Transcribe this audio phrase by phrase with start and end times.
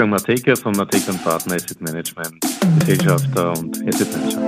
[0.00, 2.40] Wolfgang Mateka von Mateka Partner Asset Management,
[2.78, 4.40] Gesellschafter und Asset Manager.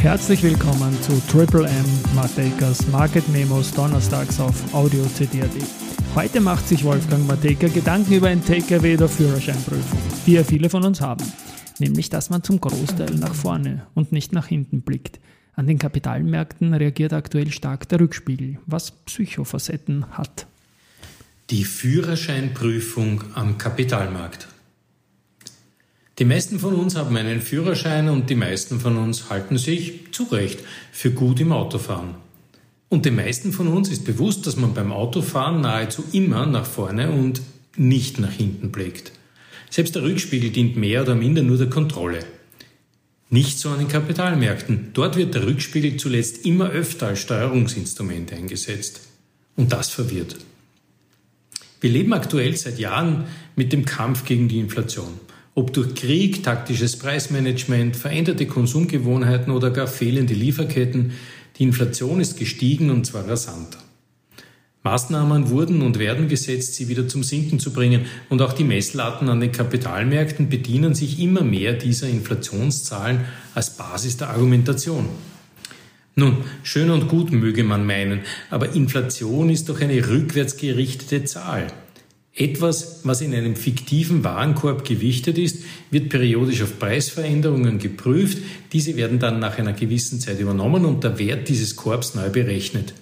[0.00, 5.87] Herzlich willkommen zu Triple M Matekers Market Memos donnerstags auf Audio CD.at.
[6.18, 10.84] Heute macht sich Wolfgang Mateka Gedanken über ein Takeaway der Führerscheinprüfung, die ja viele von
[10.84, 11.24] uns haben.
[11.78, 15.20] Nämlich, dass man zum Großteil nach vorne und nicht nach hinten blickt.
[15.54, 20.48] An den Kapitalmärkten reagiert aktuell stark der Rückspiegel, was Psychofacetten hat.
[21.50, 24.48] Die Führerscheinprüfung am Kapitalmarkt.
[26.18, 30.24] Die meisten von uns haben einen Führerschein und die meisten von uns halten sich zu
[30.24, 32.27] Recht für gut im Autofahren.
[32.88, 37.10] Und den meisten von uns ist bewusst, dass man beim Autofahren nahezu immer nach vorne
[37.10, 37.42] und
[37.76, 39.12] nicht nach hinten blickt.
[39.70, 42.20] Selbst der Rückspiegel dient mehr oder minder nur der Kontrolle.
[43.30, 44.90] Nicht so an den Kapitalmärkten.
[44.94, 49.00] Dort wird der Rückspiegel zuletzt immer öfter als Steuerungsinstrument eingesetzt.
[49.54, 50.36] Und das verwirrt.
[51.80, 55.20] Wir leben aktuell seit Jahren mit dem Kampf gegen die Inflation.
[55.54, 61.12] Ob durch Krieg, taktisches Preismanagement, veränderte Konsumgewohnheiten oder gar fehlende Lieferketten,
[61.58, 63.78] die Inflation ist gestiegen und zwar rasant.
[64.84, 69.28] Maßnahmen wurden und werden gesetzt, sie wieder zum Sinken zu bringen, und auch die Messlatten
[69.28, 75.08] an den Kapitalmärkten bedienen sich immer mehr dieser Inflationszahlen als Basis der Argumentation.
[76.14, 78.20] Nun, schön und gut möge man meinen,
[78.50, 81.66] aber Inflation ist doch eine rückwärtsgerichtete Zahl.
[82.38, 88.38] Etwas, was in einem fiktiven Warenkorb gewichtet ist, wird periodisch auf Preisveränderungen geprüft.
[88.72, 92.94] Diese werden dann nach einer gewissen Zeit übernommen und der Wert dieses Korbs neu berechnet.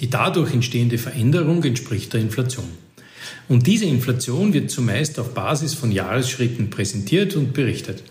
[0.00, 2.64] Die dadurch entstehende Veränderung entspricht der Inflation.
[3.48, 8.02] Und diese Inflation wird zumeist auf Basis von Jahresschritten präsentiert und berichtet.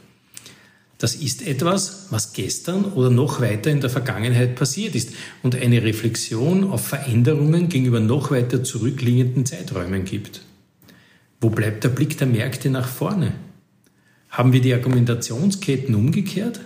[1.02, 5.82] Das ist etwas, was gestern oder noch weiter in der Vergangenheit passiert ist und eine
[5.82, 10.42] Reflexion auf Veränderungen gegenüber noch weiter zurückliegenden Zeiträumen gibt.
[11.40, 13.34] Wo bleibt der Blick der Märkte nach vorne?
[14.30, 16.60] Haben wir die Argumentationsketten umgekehrt?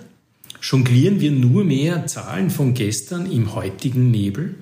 [0.61, 4.55] Jonglieren wir nur mehr Zahlen von gestern im heutigen Nebel?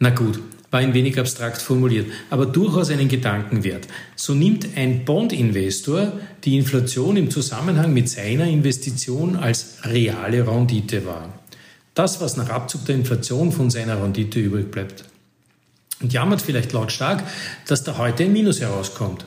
[0.00, 0.40] Na gut,
[0.74, 3.86] war ein wenig abstrakt formuliert, aber durchaus einen Gedanken wert.
[4.16, 11.32] So nimmt ein Bond-Investor die Inflation im Zusammenhang mit seiner Investition als reale Rendite wahr.
[11.94, 15.04] Das, was nach Abzug der Inflation von seiner Rendite übrig bleibt.
[16.00, 17.22] Und jammert vielleicht lautstark,
[17.68, 19.26] dass da heute ein Minus herauskommt.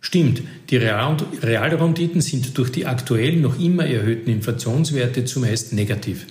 [0.00, 6.26] Stimmt, die Realrenditen sind durch die aktuell noch immer erhöhten Inflationswerte zumeist negativ.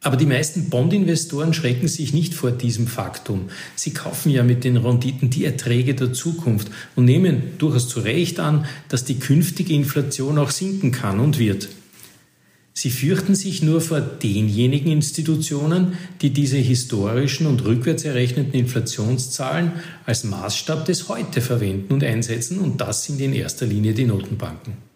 [0.00, 3.48] Aber die meisten Bondinvestoren schrecken sich nicht vor diesem Faktum.
[3.74, 8.38] Sie kaufen ja mit den Renditen die Erträge der Zukunft und nehmen durchaus zu Recht
[8.38, 11.68] an, dass die künftige Inflation auch sinken kann und wird.
[12.74, 19.72] Sie fürchten sich nur vor denjenigen Institutionen, die diese historischen und rückwärts errechneten Inflationszahlen
[20.06, 24.87] als Maßstab des Heute verwenden und einsetzen, und das sind in erster Linie die Notenbanken.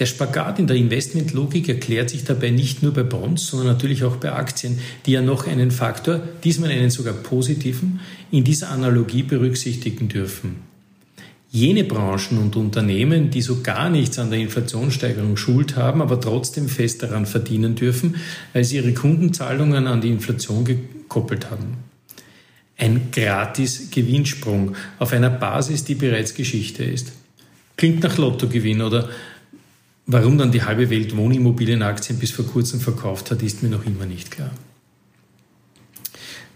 [0.00, 4.16] Der Spagat in der Investmentlogik erklärt sich dabei nicht nur bei Bonds, sondern natürlich auch
[4.16, 8.00] bei Aktien, die ja noch einen Faktor, diesmal einen sogar positiven,
[8.30, 10.56] in dieser Analogie berücksichtigen dürfen.
[11.50, 16.70] Jene Branchen und Unternehmen, die so gar nichts an der Inflationssteigerung schuld haben, aber trotzdem
[16.70, 18.16] fest daran verdienen dürfen,
[18.54, 21.76] weil sie ihre Kundenzahlungen an die Inflation gekoppelt haben.
[22.78, 27.12] Ein gratis Gewinnsprung auf einer Basis, die bereits Geschichte ist.
[27.76, 29.10] Klingt nach Lottogewinn oder
[30.12, 34.06] Warum dann die halbe Welt Wohnimmobilienaktien bis vor kurzem verkauft hat, ist mir noch immer
[34.06, 34.50] nicht klar.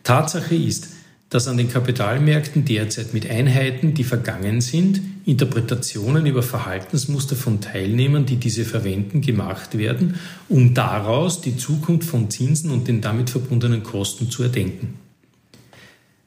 [0.03, 0.88] Tatsache ist,
[1.31, 8.26] dass an den Kapitalmärkten derzeit mit Einheiten, die vergangen sind, Interpretationen über Verhaltensmuster von Teilnehmern,
[8.26, 10.16] die diese verwenden, gemacht werden,
[10.48, 14.94] um daraus die Zukunft von Zinsen und den damit verbundenen Kosten zu erdenken.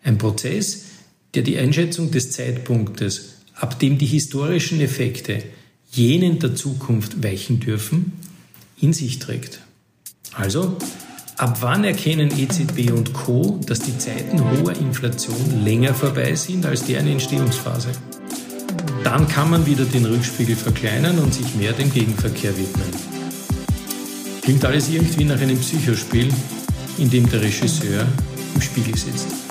[0.01, 0.85] Ein Prozess,
[1.35, 5.43] der die Einschätzung des Zeitpunktes, ab dem die historischen Effekte
[5.97, 8.13] jenen der Zukunft weichen dürfen,
[8.79, 9.61] in sich trägt.
[10.33, 10.77] Also,
[11.37, 16.85] ab wann erkennen EZB und Co., dass die Zeiten hoher Inflation länger vorbei sind als
[16.85, 17.89] deren Entstehungsphase?
[19.03, 22.89] Dann kann man wieder den Rückspiegel verkleinern und sich mehr dem Gegenverkehr widmen.
[24.43, 26.29] Klingt alles irgendwie nach einem Psychospiel,
[26.97, 28.05] in dem der Regisseur
[28.53, 29.46] im Spiegel sitzt.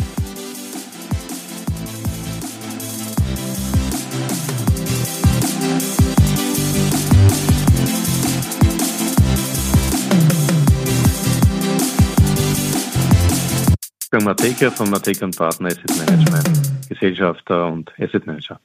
[14.07, 18.61] Wolfgang Mateka von Mateka Partner Asset Management, Gesellschafter und Asset Manager.